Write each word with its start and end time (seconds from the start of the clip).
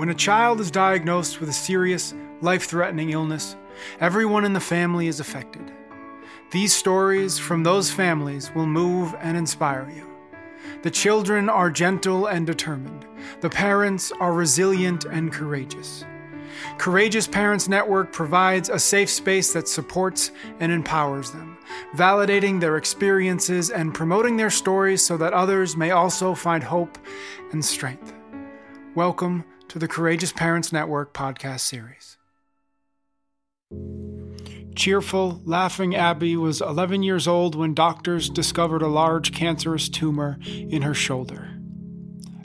When 0.00 0.08
a 0.08 0.14
child 0.14 0.62
is 0.62 0.70
diagnosed 0.70 1.40
with 1.40 1.50
a 1.50 1.52
serious, 1.52 2.14
life 2.40 2.64
threatening 2.64 3.10
illness, 3.10 3.54
everyone 4.00 4.46
in 4.46 4.54
the 4.54 4.58
family 4.58 5.08
is 5.08 5.20
affected. 5.20 5.70
These 6.50 6.72
stories 6.72 7.38
from 7.38 7.62
those 7.62 7.90
families 7.90 8.50
will 8.54 8.64
move 8.64 9.14
and 9.20 9.36
inspire 9.36 9.92
you. 9.94 10.08
The 10.80 10.90
children 10.90 11.50
are 11.50 11.70
gentle 11.70 12.28
and 12.28 12.46
determined. 12.46 13.04
The 13.42 13.50
parents 13.50 14.10
are 14.10 14.32
resilient 14.32 15.04
and 15.04 15.30
courageous. 15.30 16.06
Courageous 16.78 17.26
Parents 17.26 17.68
Network 17.68 18.10
provides 18.10 18.70
a 18.70 18.78
safe 18.78 19.10
space 19.10 19.52
that 19.52 19.68
supports 19.68 20.30
and 20.60 20.72
empowers 20.72 21.30
them, 21.30 21.58
validating 21.94 22.58
their 22.58 22.78
experiences 22.78 23.68
and 23.68 23.92
promoting 23.92 24.38
their 24.38 24.48
stories 24.48 25.04
so 25.04 25.18
that 25.18 25.34
others 25.34 25.76
may 25.76 25.90
also 25.90 26.34
find 26.34 26.64
hope 26.64 26.96
and 27.52 27.62
strength. 27.62 28.14
Welcome 28.94 29.44
to 29.70 29.78
the 29.78 29.86
Courageous 29.86 30.32
Parents 30.32 30.72
Network 30.72 31.14
podcast 31.14 31.60
series. 31.60 32.16
Cheerful, 34.74 35.40
laughing 35.44 35.94
Abby 35.94 36.36
was 36.36 36.60
11 36.60 37.04
years 37.04 37.28
old 37.28 37.54
when 37.54 37.72
doctors 37.72 38.28
discovered 38.28 38.82
a 38.82 38.88
large 38.88 39.32
cancerous 39.32 39.88
tumor 39.88 40.40
in 40.44 40.82
her 40.82 40.92
shoulder. 40.92 41.56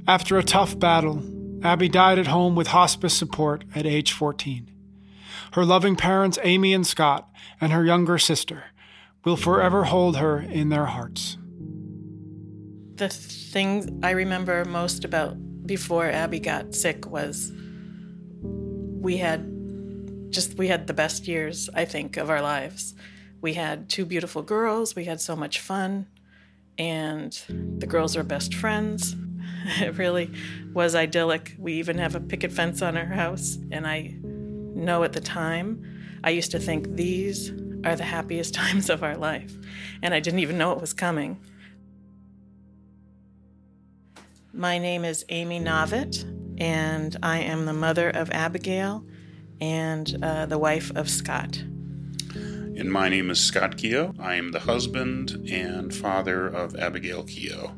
After 0.08 0.38
a 0.38 0.44
tough 0.44 0.78
battle, 0.78 1.24
Abby 1.64 1.90
died 1.90 2.20
at 2.20 2.28
home 2.28 2.54
with 2.54 2.68
hospice 2.68 3.16
support 3.16 3.64
at 3.74 3.88
age 3.88 4.12
14. 4.12 4.70
Her 5.54 5.66
loving 5.66 5.96
parents, 5.96 6.38
Amy 6.44 6.74
and 6.74 6.86
Scott, 6.86 7.28
and 7.60 7.72
her 7.72 7.84
younger 7.84 8.20
sister, 8.20 8.66
will 9.24 9.38
forever 9.38 9.86
hold 9.86 10.18
her 10.18 10.40
in 10.42 10.70
their 10.70 10.86
hearts. 10.86 11.38
The 12.98 13.10
thing 13.10 14.00
I 14.04 14.12
remember 14.12 14.64
most 14.66 15.04
about 15.04 15.38
before 15.66 16.06
Abby 16.06 16.40
got 16.40 16.76
sick 16.76 17.10
was 17.10 17.52
we 18.42 19.18
had 19.18 19.52
just 20.32 20.58
we 20.58 20.68
had 20.68 20.88
the 20.88 20.94
best 20.94 21.28
years 21.28 21.70
I 21.74 21.86
think 21.86 22.18
of 22.18 22.30
our 22.30 22.42
lives. 22.42 22.94
We 23.42 23.54
had 23.54 23.90
two 23.90 24.06
beautiful 24.06 24.42
girls, 24.42 24.96
we 24.96 25.06
had 25.06 25.22
so 25.22 25.36
much 25.36 25.60
fun, 25.60 26.08
and 26.78 27.32
the 27.78 27.88
girls 27.88 28.16
are 28.18 28.24
best 28.24 28.54
friends. 28.54 29.16
It 29.82 29.98
really 29.98 30.32
was 30.74 30.94
idyllic. 30.94 31.56
We 31.58 31.74
even 31.74 31.98
have 31.98 32.14
a 32.14 32.20
picket 32.20 32.52
fence 32.52 32.84
on 32.84 32.96
our 32.96 33.06
house, 33.06 33.58
and 33.72 33.88
I 33.88 34.16
know 34.22 35.04
at 35.04 35.14
the 35.14 35.22
time 35.22 35.84
I 36.24 36.30
used 36.30 36.52
to 36.52 36.60
think 36.60 36.96
these 36.96 37.52
are 37.84 37.96
the 37.96 38.04
happiest 38.04 38.54
times 38.64 38.92
of 38.92 39.04
our 39.04 39.18
life, 39.18 39.56
and 40.04 40.14
I 40.14 40.20
didn't 40.20 40.40
even 40.40 40.60
know 40.60 40.72
it 40.72 40.82
was 40.82 40.94
coming. 40.94 41.40
My 44.58 44.78
name 44.78 45.04
is 45.04 45.26
Amy 45.28 45.60
Novitt, 45.60 46.24
and 46.58 47.18
I 47.22 47.40
am 47.40 47.66
the 47.66 47.74
mother 47.74 48.10
of 48.10 48.32
Abigail 48.32 49.06
and 49.60 50.18
uh, 50.24 50.46
the 50.46 50.58
wife 50.58 50.94
of 50.96 51.10
Scott. 51.10 51.58
And 51.58 52.90
my 52.90 53.10
name 53.10 53.30
is 53.30 53.38
Scott 53.38 53.76
Keogh. 53.76 54.14
I 54.18 54.36
am 54.36 54.54
the 54.54 54.62
husband 54.62 55.50
and 55.52 55.94
father 55.94 56.48
of 56.48 56.74
Abigail 56.78 57.26
Keogh. 57.26 57.76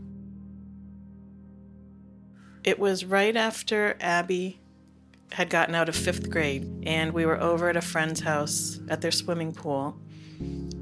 It 2.64 2.78
was 2.78 3.05
right 3.05 3.36
after 3.36 3.98
Abby 4.00 4.59
had 5.31 5.50
gotten 5.50 5.73
out 5.73 5.89
of 5.89 5.95
fifth 5.95 6.30
grade, 6.30 6.83
and 6.83 7.11
we 7.11 7.25
were 7.25 7.42
over 7.42 7.70
at 7.70 7.75
a 7.75 7.81
friend's 7.81 8.20
house 8.20 8.80
at 8.88 9.02
their 9.02 9.09
swimming 9.09 9.52
pool. 9.52 9.98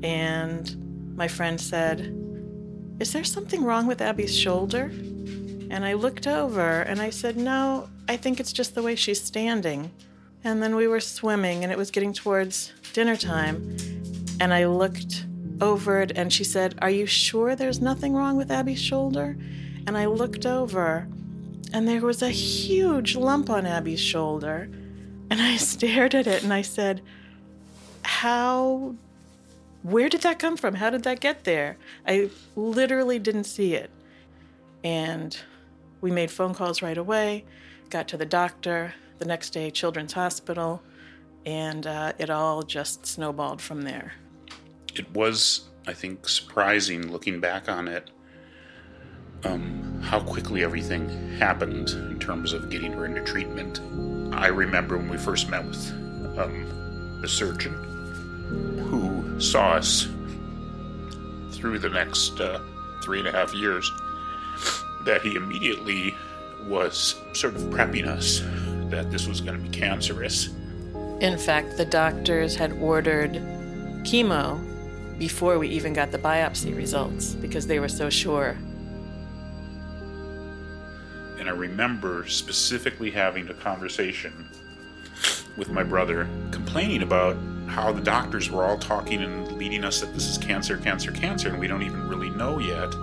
And 0.04 1.16
my 1.16 1.30
friend 1.30 1.60
said, 1.60 2.14
Is 3.00 3.14
there 3.14 3.24
something 3.24 3.64
wrong 3.64 3.88
with 3.88 4.02
Abby's 4.02 4.36
shoulder? 4.36 4.92
And 5.76 5.84
I 5.84 5.92
looked 5.92 6.26
over 6.26 6.84
and 6.84 7.02
I 7.02 7.10
said, 7.10 7.36
No, 7.36 7.90
I 8.08 8.16
think 8.16 8.40
it's 8.40 8.54
just 8.54 8.76
the 8.76 8.82
way 8.82 8.96
she's 8.96 9.22
standing. 9.22 9.92
And 10.46 10.64
then 10.64 10.74
we 10.78 10.88
were 10.88 11.02
swimming 11.02 11.64
and 11.64 11.72
it 11.72 11.78
was 11.78 11.92
getting 11.92 12.14
towards 12.14 12.72
dinner 12.94 13.18
time. 13.18 13.76
And 14.40 14.54
I 14.54 14.68
looked 14.68 15.26
over 15.60 16.00
it 16.00 16.14
and 16.16 16.32
she 16.32 16.46
said, 16.46 16.76
Are 16.82 16.90
you 16.90 17.06
sure 17.06 17.58
there's 17.58 17.82
nothing 17.82 18.14
wrong 18.14 18.38
with 18.38 18.52
Abby's 18.52 18.80
shoulder? 18.80 19.38
And 19.86 19.98
I 19.98 20.06
looked 20.06 20.46
over 20.46 21.10
and 21.74 21.86
there 21.86 22.00
was 22.00 22.22
a 22.22 22.30
huge 22.30 23.18
lump 23.18 23.50
on 23.50 23.66
Abby's 23.66 24.00
shoulder. 24.00 24.70
And 25.30 25.42
I 25.42 25.58
stared 25.74 26.16
at 26.16 26.26
it 26.26 26.42
and 26.42 26.54
I 26.54 26.62
said, 26.62 27.02
How, 28.04 28.96
where 29.84 30.08
did 30.08 30.22
that 30.22 30.40
come 30.40 30.56
from? 30.56 30.76
How 30.76 30.90
did 30.90 31.04
that 31.04 31.20
get 31.20 31.44
there? 31.44 31.76
I 32.08 32.30
literally 32.56 33.20
didn't 33.20 33.44
see 33.44 33.74
it. 33.74 33.90
And 34.82 35.38
we 36.06 36.12
made 36.12 36.30
phone 36.30 36.54
calls 36.54 36.84
right 36.84 37.00
away, 37.00 37.44
got 37.90 38.08
to 38.08 38.16
the 38.16 38.28
doctor, 38.28 38.94
the 39.18 39.26
next 39.26 39.50
day, 39.50 39.72
Children's 39.72 40.14
Hospital, 40.14 40.84
and 41.48 41.88
uh, 41.88 42.14
it 42.20 42.30
all 42.30 42.62
just 42.62 43.08
snowballed 43.08 43.60
from 43.60 43.82
there. 43.82 44.14
It 44.94 45.12
was, 45.16 45.62
I 45.88 45.94
think, 45.94 46.30
surprising 46.30 47.12
looking 47.12 47.40
back 47.40 47.68
on 47.68 47.88
it 47.88 48.12
um, 49.46 50.00
how 50.04 50.20
quickly 50.20 50.64
everything 50.64 51.10
happened 51.40 51.90
in 51.90 52.20
terms 52.20 52.54
of 52.54 52.70
getting 52.70 52.94
her 52.94 53.08
into 53.08 53.24
treatment. 53.24 53.82
I 54.32 54.50
remember 54.50 54.98
when 54.98 55.10
we 55.10 55.18
first 55.18 55.50
met 55.50 55.66
with 55.66 55.90
um, 56.38 57.18
the 57.20 57.28
surgeon 57.28 57.74
who 58.92 59.42
saw 59.42 59.72
us 59.72 60.08
through 61.52 61.80
the 61.80 61.90
next 61.90 62.40
uh, 62.40 62.60
three 63.02 63.18
and 63.18 63.28
a 63.28 63.32
half 63.32 63.56
years 63.56 63.92
that 65.06 65.22
he 65.22 65.36
immediately 65.36 66.14
was 66.68 67.16
sort 67.34 67.56
of 67.56 67.62
prepping 67.64 68.08
us 68.08 68.42
that 68.90 69.12
this 69.12 69.28
was 69.28 69.42
going 69.42 69.58
to 69.58 69.62
be 69.62 69.70
cancerous. 69.70 70.50
In 71.22 71.38
fact, 71.38 71.78
the 71.78 71.86
doctors 71.86 72.56
had 72.56 72.74
ordered 72.74 73.34
chemo 74.04 74.60
before 75.18 75.58
we 75.58 75.70
even 75.70 75.94
got 75.94 76.12
the 76.12 76.18
biopsy 76.18 76.76
results 76.76 77.34
because 77.36 77.68
they 77.68 77.80
were 77.80 77.88
so 77.88 78.10
sure. 78.10 78.58
And 81.40 81.50
I 81.50 81.54
remember 81.54 82.28
specifically 82.28 83.12
having 83.12 83.48
a 83.50 83.54
conversation 83.54 84.50
with 85.58 85.70
my 85.70 85.84
brother 85.84 86.28
complaining 86.52 87.02
about 87.02 87.38
how 87.68 87.92
the 87.92 88.02
doctors 88.02 88.52
were 88.52 88.64
all 88.64 88.78
talking 88.78 89.24
and 89.24 89.52
leading 89.54 89.84
us 89.84 90.02
that 90.02 90.14
this 90.14 90.28
is 90.28 90.38
cancer, 90.38 90.78
cancer, 90.78 91.12
cancer, 91.12 91.50
and 91.50 91.60
we 91.60 91.68
don't 91.68 91.82
even 91.82 92.08
really 92.08 92.30
know 92.30 92.60
yet. 92.60 92.94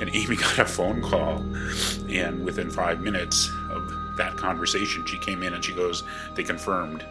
And 0.00 0.10
Amy 0.14 0.36
got 0.36 0.58
a 0.58 0.64
phone 0.64 1.02
call, 1.02 1.38
and 2.08 2.44
within 2.44 2.70
five 2.70 3.00
minutes 3.00 3.50
of 3.70 4.16
that 4.16 4.36
conversation, 4.36 5.04
she 5.06 5.18
came 5.18 5.42
in 5.42 5.54
and 5.54 5.64
she 5.64 5.72
goes, 5.72 6.02
They 6.34 6.42
confirmed. 6.42 7.04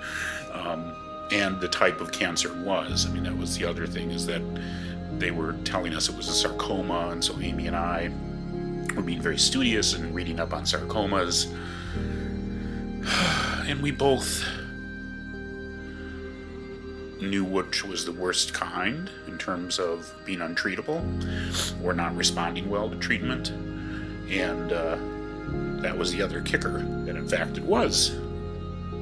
Um, 0.52 0.94
and 1.32 1.60
the 1.60 1.68
type 1.68 2.02
of 2.02 2.12
cancer 2.12 2.54
was. 2.54 3.06
I 3.06 3.10
mean, 3.10 3.24
that 3.24 3.36
was 3.36 3.58
the 3.58 3.66
other 3.66 3.88
thing, 3.88 4.12
is 4.12 4.26
that 4.28 4.42
they 5.18 5.32
were 5.32 5.54
telling 5.64 5.96
us 5.96 6.10
it 6.10 6.16
was 6.16 6.28
a 6.28 6.34
sarcoma, 6.34 7.10
and 7.10 7.24
so 7.24 7.40
Amy 7.40 7.68
and 7.68 7.76
I 7.76 8.12
were 8.96 9.02
being 9.02 9.22
very 9.22 9.38
studious 9.38 9.94
and 9.94 10.14
reading 10.14 10.40
up 10.40 10.54
on 10.54 10.64
sarcomas. 10.64 11.52
And 13.68 13.82
we 13.82 13.90
both 13.90 14.46
knew 17.22 17.44
which 17.44 17.84
was 17.84 18.06
the 18.06 18.12
worst 18.12 18.54
kind 18.54 19.10
in 19.28 19.38
terms 19.38 19.80
of 19.80 20.14
being 20.26 20.40
untreatable 20.40 21.04
or 21.84 21.94
not 21.94 22.16
responding 22.16 22.70
well 22.70 22.90
to 22.90 22.96
treatment. 22.98 23.50
And 24.30 24.72
uh, 24.72 24.98
that 25.82 25.98
was 25.98 26.12
the 26.12 26.22
other 26.22 26.42
kicker, 26.42 26.80
that 27.06 27.16
in 27.16 27.28
fact 27.28 27.58
it 27.58 27.64
was 27.64 28.18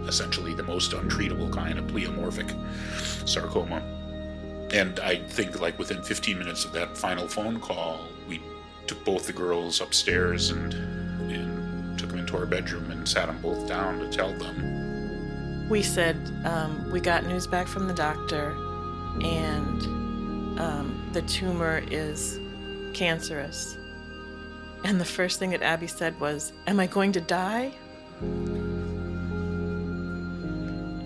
essentially 0.08 0.54
the 0.54 0.64
most 0.64 0.92
untreatable 0.92 1.52
kind 1.52 1.80
of 1.80 1.86
pleomorphic 1.86 2.54
sarcoma. 3.28 3.82
And 4.72 5.00
I 5.00 5.18
think, 5.18 5.62
like, 5.62 5.78
within 5.78 6.02
15 6.02 6.38
minutes 6.38 6.66
of 6.66 6.72
that 6.74 6.98
final 6.98 7.28
phone 7.28 7.60
call, 7.60 8.08
we 8.28 8.42
took 8.88 9.04
both 9.06 9.28
the 9.28 9.34
girls 9.34 9.82
upstairs 9.82 10.50
and, 10.50 10.74
and 11.32 11.98
took 11.98 12.10
them 12.10 12.20
into 12.20 12.36
our 12.36 12.48
bedroom 12.48 12.90
and 12.92 13.08
sat 13.08 13.28
them 13.28 13.40
both 13.42 13.68
down 13.68 14.00
to 14.00 14.10
tell 14.10 14.34
them 14.38 14.83
we 15.74 15.82
said 15.82 16.16
um, 16.46 16.92
we 16.92 17.00
got 17.00 17.26
news 17.26 17.48
back 17.48 17.66
from 17.68 17.88
the 17.88 17.94
doctor, 17.96 18.52
and 19.24 19.82
um, 20.60 21.10
the 21.14 21.24
tumor 21.24 21.84
is 21.90 22.40
cancerous. 22.94 23.76
And 24.84 25.02
the 25.02 25.06
first 25.06 25.40
thing 25.40 25.50
that 25.50 25.64
Abby 25.64 25.88
said 25.88 26.20
was, 26.20 26.54
Am 26.68 26.80
I 26.80 26.86
going 26.86 27.12
to 27.14 27.22
die? 27.22 27.72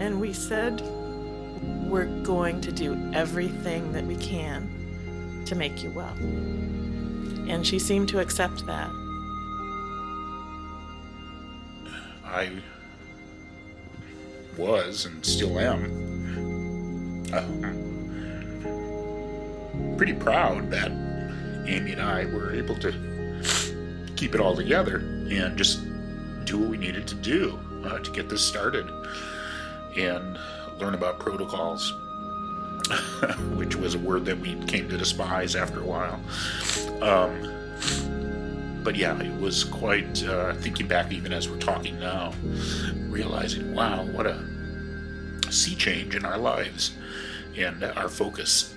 And 0.02 0.20
we 0.20 0.34
said, 0.34 0.82
We're 1.90 2.10
going 2.24 2.60
to 2.60 2.72
do 2.74 2.94
everything 3.14 3.94
that 3.94 4.04
we 4.04 4.18
can 4.18 5.44
to 5.46 5.56
make 5.56 5.82
you 5.82 5.92
well. 5.92 6.18
And 7.48 7.66
she 7.66 7.80
seemed 7.80 8.10
to 8.10 8.20
accept 8.20 8.66
that. 8.66 8.90
I 12.26 12.62
was 14.58 15.06
and 15.06 15.26
still 15.26 15.60
am 15.60 17.24
uh, 17.34 17.42
pretty 19.98 20.14
proud 20.14 20.70
that 20.72 20.92
Amy 21.68 21.92
and 21.94 22.02
I 22.02 22.26
were 22.26 22.54
able 22.54 22.76
to 22.80 22.92
keep 24.16 24.34
it 24.34 24.42
all 24.42 24.56
together 24.56 24.98
and 24.98 25.58
just 25.58 25.80
do 26.46 26.58
what 26.58 26.70
we 26.70 26.78
needed 26.78 27.08
to 27.08 27.16
do 27.16 27.60
uh, 27.86 28.00
to 28.00 28.12
get 28.12 28.30
this 28.30 28.44
started 28.44 28.90
and 29.98 30.38
learn 30.80 30.94
about 30.94 31.20
protocols, 31.20 31.92
which 33.56 33.76
was 33.76 33.96
a 33.96 34.00
word 34.00 34.26
that 34.26 34.40
we 34.40 34.56
came 34.66 34.88
to 34.90 34.98
despise 34.98 35.56
after 35.56 35.82
a 35.82 35.86
while. 35.86 36.20
Um, 37.02 38.07
but 38.88 38.96
yeah, 38.96 39.22
it 39.22 39.42
was 39.42 39.66
quite 39.66 40.24
uh, 40.24 40.54
thinking 40.54 40.88
back, 40.88 41.12
even 41.12 41.34
as 41.34 41.50
we're 41.50 41.58
talking 41.58 42.00
now, 42.00 42.32
realizing, 43.10 43.74
wow, 43.74 44.06
what 44.06 44.26
a 44.26 44.42
sea 45.52 45.76
change 45.76 46.16
in 46.16 46.24
our 46.24 46.38
lives 46.38 46.94
and 47.58 47.84
our 47.84 48.08
focus 48.08 48.74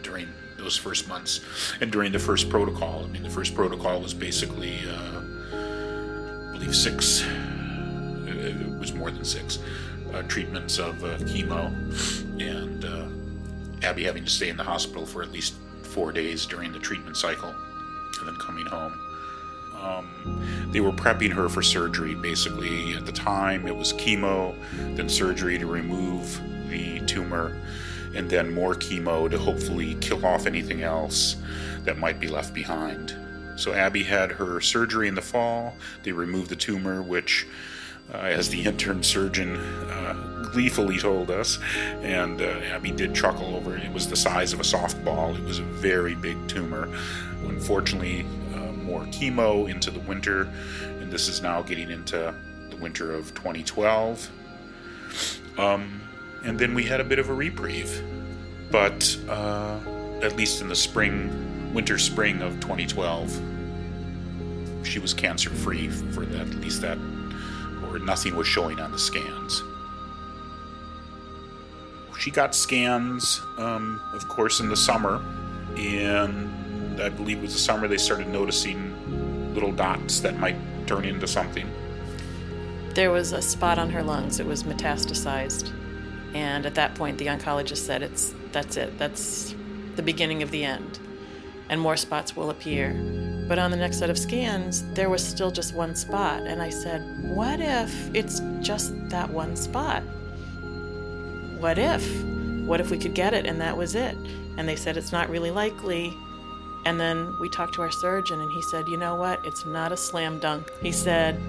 during 0.00 0.26
those 0.56 0.74
first 0.74 1.06
months 1.06 1.42
and 1.82 1.92
during 1.92 2.12
the 2.12 2.18
first 2.18 2.48
protocol. 2.48 3.04
I 3.04 3.08
mean, 3.08 3.22
the 3.22 3.28
first 3.28 3.54
protocol 3.54 4.00
was 4.00 4.14
basically, 4.14 4.78
uh, 4.88 5.20
I 6.48 6.52
believe, 6.52 6.74
six. 6.74 7.20
It 7.20 8.78
was 8.78 8.94
more 8.94 9.10
than 9.10 9.22
six 9.22 9.58
uh, 10.14 10.22
treatments 10.22 10.78
of 10.78 11.04
uh, 11.04 11.18
chemo, 11.18 11.66
and 12.40 12.86
uh, 12.86 13.86
Abby 13.86 14.04
having 14.04 14.24
to 14.24 14.30
stay 14.30 14.48
in 14.48 14.56
the 14.56 14.64
hospital 14.64 15.04
for 15.04 15.22
at 15.22 15.30
least 15.30 15.56
four 15.82 16.10
days 16.10 16.46
during 16.46 16.72
the 16.72 16.78
treatment 16.78 17.18
cycle, 17.18 17.50
and 17.50 18.26
then 18.26 18.36
coming 18.36 18.64
home. 18.64 18.98
Um, 19.80 20.68
they 20.70 20.80
were 20.80 20.92
prepping 20.92 21.32
her 21.32 21.48
for 21.48 21.62
surgery. 21.62 22.14
Basically, 22.14 22.94
at 22.94 23.06
the 23.06 23.12
time, 23.12 23.66
it 23.66 23.76
was 23.76 23.92
chemo, 23.92 24.54
then 24.96 25.08
surgery 25.08 25.58
to 25.58 25.66
remove 25.66 26.40
the 26.68 27.00
tumor, 27.06 27.60
and 28.14 28.28
then 28.30 28.52
more 28.52 28.74
chemo 28.74 29.30
to 29.30 29.38
hopefully 29.38 29.96
kill 30.00 30.24
off 30.24 30.46
anything 30.46 30.82
else 30.82 31.36
that 31.84 31.98
might 31.98 32.20
be 32.20 32.28
left 32.28 32.54
behind. 32.54 33.16
So 33.56 33.72
Abby 33.74 34.02
had 34.02 34.32
her 34.32 34.60
surgery 34.60 35.08
in 35.08 35.14
the 35.14 35.22
fall. 35.22 35.74
They 36.02 36.12
removed 36.12 36.48
the 36.48 36.56
tumor, 36.56 37.02
which, 37.02 37.46
uh, 38.12 38.18
as 38.18 38.48
the 38.48 38.62
intern 38.66 39.02
surgeon 39.02 39.56
uh, 39.56 40.48
gleefully 40.52 40.98
told 40.98 41.30
us, 41.30 41.58
and 42.02 42.40
uh, 42.40 42.44
Abby 42.44 42.90
did 42.90 43.14
chuckle 43.14 43.56
over 43.56 43.76
it, 43.76 43.84
it 43.84 43.92
was 43.92 44.08
the 44.08 44.16
size 44.16 44.52
of 44.52 44.60
a 44.60 44.64
softball. 44.64 45.36
It 45.36 45.44
was 45.44 45.58
a 45.58 45.64
very 45.64 46.14
big 46.14 46.36
tumor. 46.48 46.88
Unfortunately, 47.44 48.26
uh, 48.54 48.71
more 48.92 49.04
chemo 49.06 49.70
into 49.70 49.90
the 49.90 50.00
winter, 50.00 50.42
and 51.00 51.10
this 51.10 51.26
is 51.28 51.40
now 51.40 51.62
getting 51.62 51.90
into 51.90 52.34
the 52.68 52.76
winter 52.76 53.14
of 53.14 53.34
2012. 53.34 54.30
Um, 55.56 56.02
and 56.44 56.58
then 56.58 56.74
we 56.74 56.84
had 56.84 57.00
a 57.00 57.04
bit 57.04 57.18
of 57.18 57.30
a 57.30 57.34
reprieve. 57.34 58.02
But 58.70 59.16
uh, 59.28 59.78
at 60.22 60.36
least 60.36 60.60
in 60.60 60.68
the 60.68 60.76
spring, 60.76 61.72
winter 61.72 61.98
spring 61.98 62.42
of 62.42 62.60
2012, 62.60 63.40
she 64.82 64.98
was 64.98 65.14
cancer 65.14 65.48
free 65.50 65.88
for 65.88 66.26
that, 66.26 66.48
at 66.48 66.54
least 66.56 66.82
that, 66.82 66.98
or 67.88 67.98
nothing 67.98 68.36
was 68.36 68.46
showing 68.46 68.78
on 68.78 68.92
the 68.92 68.98
scans. 68.98 69.62
She 72.18 72.30
got 72.30 72.54
scans, 72.54 73.40
um, 73.58 74.00
of 74.12 74.28
course, 74.28 74.60
in 74.60 74.68
the 74.68 74.76
summer, 74.76 75.24
and 75.76 76.51
I 77.00 77.08
believe 77.08 77.38
it 77.38 77.42
was 77.42 77.52
the 77.52 77.58
summer 77.58 77.88
they 77.88 77.98
started 77.98 78.28
noticing 78.28 79.54
little 79.54 79.72
dots 79.72 80.20
that 80.20 80.38
might 80.38 80.56
turn 80.86 81.04
into 81.04 81.26
something. 81.26 81.70
There 82.94 83.10
was 83.10 83.32
a 83.32 83.40
spot 83.40 83.78
on 83.78 83.90
her 83.90 84.02
lungs. 84.02 84.40
It 84.40 84.46
was 84.46 84.64
metastasized. 84.64 85.72
And 86.34 86.64
at 86.64 86.74
that 86.76 86.94
point, 86.94 87.18
the 87.18 87.26
oncologist 87.26 87.78
said, 87.78 88.02
"It's 88.02 88.34
that's 88.52 88.76
it. 88.76 88.98
That's 88.98 89.54
the 89.96 90.02
beginning 90.02 90.42
of 90.42 90.50
the 90.50 90.64
end, 90.64 90.98
and 91.68 91.80
more 91.80 91.96
spots 91.96 92.34
will 92.34 92.48
appear." 92.50 92.94
But 93.48 93.58
on 93.58 93.70
the 93.70 93.76
next 93.76 93.98
set 93.98 94.08
of 94.08 94.16
scans, 94.16 94.82
there 94.94 95.10
was 95.10 95.22
still 95.22 95.50
just 95.50 95.74
one 95.74 95.94
spot, 95.94 96.42
and 96.46 96.62
I 96.62 96.70
said, 96.70 97.02
"What 97.34 97.60
if 97.60 97.94
it's 98.14 98.40
just 98.60 98.94
that 99.10 99.28
one 99.28 99.56
spot? 99.56 100.02
What 101.58 101.76
if? 101.76 102.02
What 102.64 102.80
if 102.80 102.90
we 102.90 102.96
could 102.96 103.14
get 103.14 103.34
it 103.34 103.44
and 103.44 103.60
that 103.60 103.76
was 103.76 103.94
it?" 103.94 104.16
And 104.56 104.66
they 104.66 104.76
said 104.76 104.96
it's 104.96 105.12
not 105.12 105.28
really 105.28 105.50
likely. 105.50 106.14
And 106.84 106.98
then 106.98 107.36
we 107.38 107.48
talked 107.48 107.74
to 107.74 107.82
our 107.82 107.90
surgeon, 107.90 108.40
and 108.40 108.50
he 108.50 108.60
said, 108.60 108.88
"You 108.88 108.96
know 108.96 109.14
what? 109.14 109.44
It's 109.44 109.64
not 109.64 109.92
a 109.92 109.96
slam 109.96 110.38
dunk." 110.38 110.72
He 110.80 110.92
said, 110.92 111.40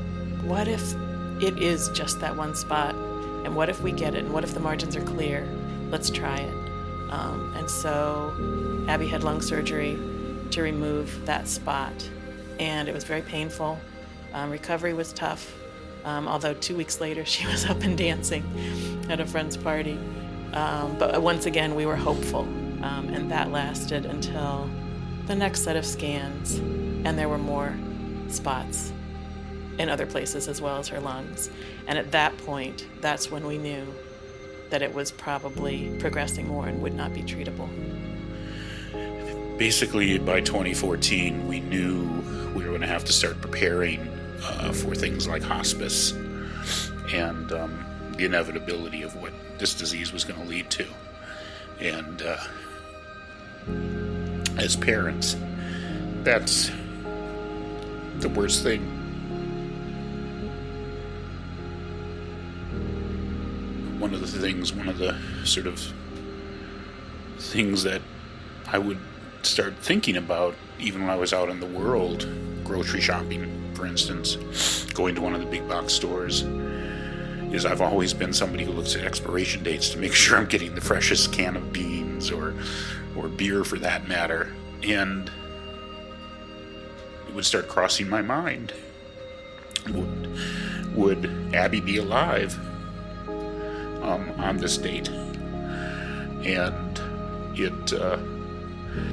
"What 0.43 0.67
if 0.67 0.95
it 1.41 1.59
is 1.59 1.89
just 1.89 2.19
that 2.19 2.35
one 2.35 2.55
spot?" 2.55 2.95
And 3.43 3.55
what 3.55 3.69
if 3.69 3.81
we 3.81 3.91
get 3.91 4.15
it? 4.15 4.23
And 4.23 4.33
what 4.33 4.43
if 4.43 4.53
the 4.53 4.59
margins 4.59 4.95
are 4.95 5.03
clear? 5.03 5.47
Let's 5.89 6.09
try 6.09 6.37
it. 6.37 6.53
Um, 7.11 7.53
and 7.55 7.69
so 7.69 8.33
Abby 8.87 9.07
had 9.07 9.23
lung 9.23 9.41
surgery 9.41 9.99
to 10.51 10.61
remove 10.61 11.25
that 11.25 11.47
spot. 11.47 11.93
And 12.59 12.87
it 12.87 12.93
was 12.93 13.03
very 13.03 13.21
painful. 13.21 13.77
Um, 14.33 14.49
recovery 14.49 14.93
was 14.93 15.13
tough. 15.13 15.53
Um, 16.05 16.27
although 16.27 16.53
two 16.53 16.75
weeks 16.75 16.99
later 16.99 17.23
she 17.33 17.45
was 17.47 17.65
up 17.65 17.81
and 17.83 17.97
dancing 17.97 18.43
at 19.09 19.19
a 19.19 19.25
friend's 19.25 19.57
party. 19.57 19.99
Um, 20.53 20.97
but 20.97 21.21
once 21.21 21.45
again, 21.45 21.75
we 21.75 21.85
were 21.85 21.95
hopeful. 21.95 22.41
Um, 22.81 23.09
and 23.09 23.29
that 23.31 23.51
lasted 23.51 24.05
until 24.05 24.69
the 25.27 25.35
next 25.35 25.61
set 25.61 25.75
of 25.75 25.85
scans. 25.85 26.57
And 27.05 27.17
there 27.17 27.29
were 27.29 27.37
more 27.37 27.73
spots 28.29 28.91
in 29.77 29.89
other 29.89 30.05
places 30.05 30.47
as 30.47 30.61
well 30.61 30.77
as 30.77 30.87
her 30.89 30.99
lungs. 30.99 31.49
And 31.87 31.97
at 31.97 32.11
that 32.11 32.37
point, 32.39 32.87
that's 33.01 33.31
when 33.31 33.45
we 33.45 33.57
knew 33.57 33.85
that 34.69 34.81
it 34.81 34.93
was 34.93 35.11
probably 35.11 35.95
progressing 35.99 36.47
more 36.47 36.67
and 36.67 36.81
would 36.81 36.93
not 36.93 37.13
be 37.13 37.21
treatable. 37.21 37.69
Basically, 39.57 40.17
by 40.17 40.41
2014, 40.41 41.47
we 41.47 41.59
knew 41.59 42.03
we 42.55 42.63
were 42.63 42.69
going 42.69 42.81
to 42.81 42.87
have 42.87 43.05
to 43.05 43.13
start 43.13 43.39
preparing 43.39 43.99
uh, 44.43 44.71
for 44.71 44.95
things 44.95 45.27
like 45.27 45.41
hospice 45.41 46.11
and 47.11 47.51
um, 47.51 47.85
the 48.17 48.25
inevitability 48.25 49.03
of 49.03 49.15
what 49.15 49.31
this 49.59 49.73
disease 49.73 50.11
was 50.11 50.23
going 50.23 50.41
to 50.41 50.47
lead 50.47 50.69
to. 50.71 50.87
And 51.79 52.21
uh, 52.21 52.37
as 54.57 54.75
parents, 54.75 55.35
that's 56.23 56.71
the 58.19 58.29
worst 58.29 58.63
thing. 58.63 58.81
One 63.99 64.13
of 64.13 64.21
the 64.21 64.27
things, 64.27 64.73
one 64.73 64.87
of 64.87 64.97
the 64.97 65.17
sort 65.43 65.67
of 65.67 65.81
things 67.37 67.83
that 67.83 68.01
I 68.67 68.77
would 68.77 68.99
start 69.43 69.75
thinking 69.77 70.17
about 70.17 70.55
even 70.79 71.01
when 71.01 71.09
I 71.09 71.15
was 71.15 71.33
out 71.33 71.49
in 71.49 71.59
the 71.59 71.65
world, 71.65 72.27
grocery 72.63 73.01
shopping, 73.01 73.73
for 73.73 73.85
instance, 73.85 74.85
going 74.93 75.15
to 75.15 75.21
one 75.21 75.33
of 75.33 75.39
the 75.39 75.45
big 75.47 75.67
box 75.67 75.93
stores, 75.93 76.43
is 77.53 77.65
I've 77.65 77.81
always 77.81 78.13
been 78.13 78.33
somebody 78.33 78.65
who 78.65 78.71
looks 78.71 78.95
at 78.95 79.03
expiration 79.03 79.63
dates 79.63 79.89
to 79.89 79.99
make 79.99 80.13
sure 80.23 80.37
I'm 80.37 80.47
getting 80.47 80.75
the 80.75 80.81
freshest 80.81 81.31
can 81.31 81.55
of 81.55 81.71
beans 81.71 82.31
or 82.31 82.53
or 83.15 83.27
beer 83.29 83.63
for 83.63 83.77
that 83.77 84.07
matter. 84.07 84.51
And 84.81 85.31
it 87.27 87.35
would 87.35 87.45
start 87.45 87.67
crossing 87.69 88.09
my 88.09 88.21
mind. 88.21 88.73
Would 89.89 90.29
would 90.95 91.53
Abby 91.53 91.79
be 91.79 91.97
alive 91.97 92.57
um, 94.01 94.31
on 94.37 94.57
this 94.57 94.77
date, 94.77 95.09
and 95.09 97.01
it 97.55 97.93
uh, 97.93 98.17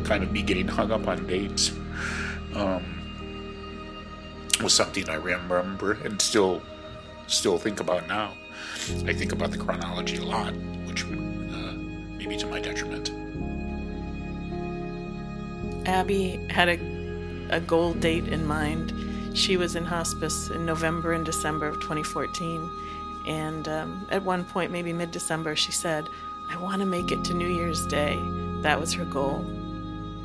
kind 0.05 0.23
of 0.25 0.33
me 0.33 0.43
getting 0.43 0.69
hung 0.69 0.91
up 0.91 1.07
on 1.07 1.27
dates 1.27 1.73
um, 2.55 2.85
was 4.63 4.75
something 4.75 5.09
I 5.09 5.15
remember 5.15 5.93
and 6.05 6.21
still 6.21 6.63
still 7.31 7.59
think 7.59 7.81
about 7.81 8.07
now. 8.09 8.33
I 9.07 9.13
think 9.13 9.33
about 9.33 9.51
the 9.51 9.59
chronology 9.59 10.17
a 10.19 10.25
lot, 10.25 10.55
which 10.87 11.05
uh, 11.05 11.73
maybe 12.19 12.37
to 12.37 12.47
my 12.47 12.61
detriment. 12.61 13.11
Abby 15.89 16.39
had 16.51 16.69
a, 16.69 17.57
a 17.57 17.61
goal 17.61 17.95
date 17.95 18.29
in 18.29 18.47
mind. 18.47 18.93
She 19.37 19.57
was 19.57 19.77
in 19.77 19.85
hospice 19.85 20.51
in 20.51 20.67
November 20.67 21.13
and 21.13 21.25
December 21.25 21.69
of 21.69 21.77
2014 21.77 22.69
and 23.27 23.69
um, 23.69 24.07
at 24.11 24.23
one 24.23 24.45
point, 24.45 24.73
maybe 24.73 24.93
mid 24.93 25.11
December, 25.11 25.55
she 25.57 25.73
said, 25.73 26.09
I 26.51 26.57
want 26.57 26.81
to 26.81 26.87
make 26.87 27.13
it 27.13 27.25
to 27.25 27.35
New 27.35 27.49
Year's 27.49 27.87
Day. 27.87 28.19
That 28.63 28.81
was 28.81 28.93
her 28.95 29.05
goal. 29.05 29.45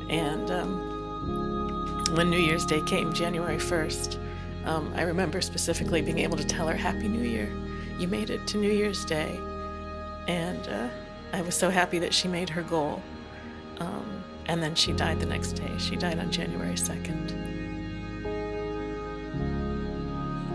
And 0.08 0.50
um, 0.50 2.04
when 2.14 2.30
New 2.30 2.38
Year's 2.38 2.64
Day 2.64 2.80
came, 2.80 3.12
January 3.12 3.58
1st, 3.58 4.18
um, 4.66 4.92
I 4.96 5.02
remember 5.02 5.40
specifically 5.40 6.02
being 6.02 6.18
able 6.18 6.36
to 6.36 6.44
tell 6.44 6.66
her, 6.68 6.76
Happy 6.76 7.08
New 7.08 7.26
Year. 7.26 7.48
You 7.98 8.08
made 8.08 8.30
it 8.30 8.46
to 8.48 8.58
New 8.58 8.70
Year's 8.70 9.04
Day. 9.04 9.40
And 10.28 10.68
uh, 10.68 10.88
I 11.32 11.40
was 11.42 11.54
so 11.54 11.70
happy 11.70 11.98
that 12.00 12.12
she 12.12 12.28
made 12.28 12.48
her 12.50 12.62
goal. 12.62 13.00
Um, 13.78 14.24
and 14.46 14.62
then 14.62 14.74
she 14.74 14.92
died 14.92 15.20
the 15.20 15.26
next 15.26 15.52
day. 15.52 15.70
She 15.78 15.96
died 15.96 16.18
on 16.18 16.30
January 16.30 16.74
2nd. 16.74 17.32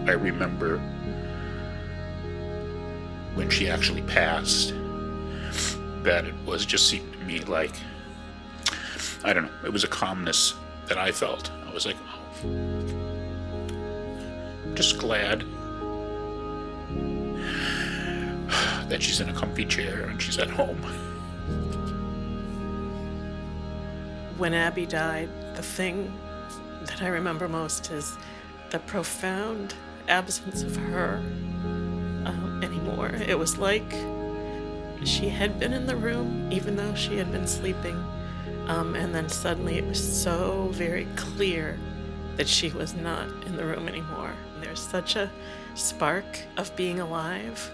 I 0.08 0.14
remember 0.14 0.80
when 3.36 3.50
she 3.50 3.70
actually 3.70 4.02
passed 4.04 4.74
that 6.04 6.26
it 6.26 6.34
was 6.46 6.66
just 6.66 6.90
seemed 6.90 7.14
to 7.14 7.20
me 7.20 7.40
like 7.42 7.72
I 9.24 9.34
don't 9.34 9.44
know, 9.44 9.52
it 9.64 9.72
was 9.72 9.84
a 9.84 9.88
calmness 9.88 10.56
that 10.88 10.98
I 10.98 11.12
felt. 11.12 11.52
I 11.68 11.72
was 11.72 11.86
like, 11.86 11.96
oh, 12.44 13.01
just 14.82 14.98
glad 14.98 15.46
that 18.90 18.98
she's 19.00 19.20
in 19.20 19.30
a 19.30 19.34
comfy 19.34 19.64
chair 19.64 20.06
and 20.06 20.20
she's 20.20 20.40
at 20.40 20.50
home. 20.50 20.82
When 24.40 24.56
Abby 24.56 24.88
died, 24.88 25.30
the 25.56 25.62
thing 25.62 26.12
that 26.86 27.04
I 27.04 27.10
remember 27.10 27.48
most 27.48 27.92
is 27.92 28.18
the 28.72 28.80
profound 28.80 29.76
absence 30.08 30.64
of 30.64 30.76
her 30.76 31.18
um, 32.26 32.62
anymore. 32.64 33.10
It 33.10 33.38
was 33.38 33.60
like 33.60 33.94
she 35.04 35.30
had 35.30 35.60
been 35.60 35.74
in 35.74 35.86
the 35.86 35.96
room, 35.96 36.52
even 36.52 36.76
though 36.76 36.96
she 36.96 37.18
had 37.18 37.32
been 37.32 37.46
sleeping, 37.46 38.04
um, 38.66 38.96
and 38.96 39.14
then 39.14 39.30
suddenly 39.30 39.78
it 39.78 39.86
was 39.86 40.02
so 40.02 40.70
very 40.72 41.06
clear 41.16 41.78
that 42.38 42.48
she 42.48 42.70
was 42.70 42.94
not 42.94 43.28
in 43.46 43.56
the 43.56 43.66
room 43.66 43.88
anymore. 43.88 44.34
There's 44.62 44.80
such 44.80 45.16
a 45.16 45.30
spark 45.76 46.26
of 46.58 46.76
being 46.76 47.00
alive. 47.00 47.72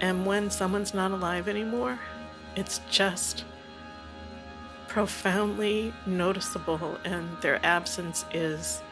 And 0.00 0.24
when 0.24 0.50
someone's 0.50 0.94
not 0.94 1.10
alive 1.10 1.48
anymore, 1.48 1.98
it's 2.56 2.80
just 2.90 3.44
profoundly 4.88 5.94
noticeable, 6.04 6.98
and 7.04 7.28
their 7.40 7.64
absence 7.64 8.24
is 8.32 8.82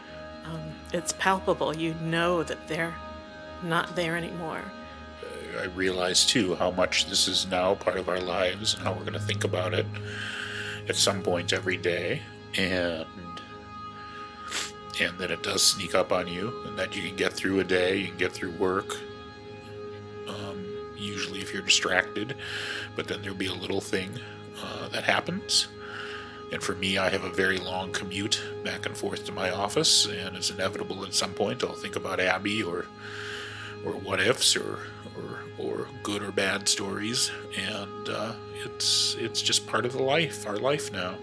um, 0.45 0.61
it's 0.93 1.13
palpable. 1.15 1.77
You 1.77 1.95
know 1.95 2.43
that 2.45 2.69
they're 2.69 2.95
not 3.63 3.97
there 3.97 4.17
anymore. 4.17 4.63
I 5.59 5.65
realize 5.65 6.25
too 6.25 6.55
how 6.55 6.71
much 6.71 7.07
this 7.07 7.27
is 7.27 7.49
now 7.51 7.75
part 7.75 7.97
of 7.97 8.09
our 8.09 8.21
lives 8.21 8.75
and 8.75 8.83
how 8.85 8.93
we're 8.93 9.01
going 9.01 9.15
to 9.15 9.19
think 9.19 9.43
about 9.45 9.75
it 9.75 9.87
at 10.89 10.95
some 10.95 11.23
point 11.23 11.53
every 11.53 11.77
day, 11.77 12.23
and 12.57 13.07
and 15.01 15.17
that 15.19 15.31
it 15.31 15.43
does 15.43 15.63
sneak 15.63 15.95
up 15.95 16.13
on 16.13 16.27
you, 16.27 16.53
and 16.67 16.79
that 16.79 16.97
you 16.97 17.03
can 17.03 17.17
get 17.17 17.33
through 17.33 17.61
a 17.61 17.65
day, 17.65 17.97
you 17.97 18.09
can 18.09 18.17
get 18.17 18.33
through 18.33 18.53
work. 18.53 18.97
Um, 20.29 20.65
usually, 20.97 21.41
if 21.41 21.53
you're 21.53 21.63
distracted, 21.63 22.37
but 22.97 23.07
then 23.09 23.23
there'll 23.23 23.37
be 23.37 23.47
a 23.47 23.55
little 23.55 23.81
thing 23.81 24.19
uh, 24.63 24.89
that 24.89 25.05
happens. 25.05 25.69
And 26.51 26.63
for 26.63 26.75
me, 26.75 26.97
I 26.97 27.11
have 27.11 27.25
a 27.25 27.31
very 27.31 27.59
long 27.59 27.93
commute 27.93 28.43
back 28.65 28.87
and 28.87 28.97
forth 28.97 29.25
to 29.27 29.33
my 29.33 29.51
office, 29.51 30.07
and 30.07 30.35
it's 30.37 30.51
inevitable 30.51 31.05
at 31.05 31.13
some 31.13 31.33
point 31.33 31.63
I'll 31.63 31.73
think 31.73 31.97
about 31.97 32.21
Abby 32.21 32.63
or 32.63 32.87
or 33.85 33.93
what 33.93 34.21
ifs 34.21 34.57
or 34.57 34.79
or, 35.17 35.41
or 35.59 35.89
good 36.03 36.23
or 36.23 36.33
bad 36.33 36.69
stories, 36.69 37.31
and 37.57 38.09
uh, 38.09 38.33
it's 38.65 39.15
it's 39.19 39.43
just 39.43 39.67
part 39.67 39.85
of 39.85 39.93
the 39.93 40.03
life, 40.03 40.47
our 40.47 40.57
life 40.57 40.91
now, 40.93 41.17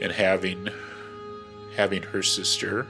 and 0.00 0.12
having 0.12 0.68
having 1.78 2.02
her 2.02 2.24
sister 2.24 2.88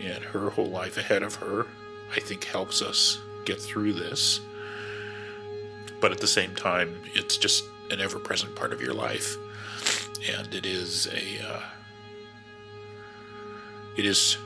and 0.00 0.22
her 0.22 0.50
whole 0.50 0.70
life 0.70 0.96
ahead 0.96 1.24
of 1.24 1.34
her, 1.34 1.66
I 2.14 2.20
think 2.20 2.44
helps 2.44 2.80
us 2.80 3.18
get 3.44 3.60
through 3.60 3.94
this. 3.94 4.40
But 6.00 6.12
at 6.12 6.18
the 6.18 6.28
same 6.28 6.54
time, 6.54 6.94
it's 7.14 7.36
just 7.36 7.64
an 7.90 8.00
ever-present 8.00 8.54
part 8.54 8.72
of 8.72 8.80
your 8.80 8.94
life, 8.94 9.36
and 10.30 10.54
it 10.54 10.64
is 10.64 11.08
a 11.08 11.44
uh, 11.44 11.62
it 13.96 14.06
is 14.06 14.38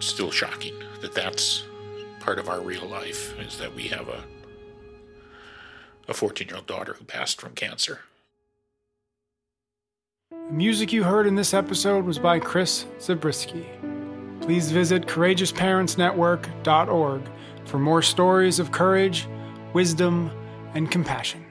still 0.00 0.30
shocking 0.30 0.74
that 1.00 1.14
that's 1.14 1.64
part 2.20 2.38
of 2.38 2.50
our 2.50 2.60
real 2.60 2.86
life 2.86 3.38
is 3.40 3.56
that 3.56 3.74
we 3.74 3.84
have 3.84 4.08
a 4.08 4.22
a 6.08 6.14
14 6.14 6.48
year 6.48 6.56
old 6.56 6.66
daughter 6.66 6.94
who 6.94 7.04
passed 7.04 7.40
from 7.40 7.54
cancer. 7.54 8.00
The 10.30 10.52
music 10.52 10.92
you 10.92 11.04
heard 11.04 11.26
in 11.26 11.36
this 11.36 11.54
episode 11.54 12.04
was 12.04 12.18
by 12.18 12.38
Chris 12.38 12.84
Zabriskie. 13.00 13.66
Please 14.42 14.70
visit 14.70 15.06
courageousparentsnetwork.org 15.06 17.22
for 17.64 17.78
more 17.78 18.02
stories 18.02 18.58
of 18.58 18.70
courage, 18.70 19.26
wisdom, 19.72 20.30
and 20.74 20.90
compassion. 20.90 21.47